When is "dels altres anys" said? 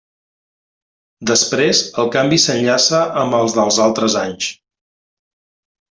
3.61-4.53